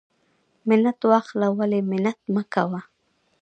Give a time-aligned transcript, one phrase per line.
[0.67, 2.81] منت واخله ولی منت مکوه.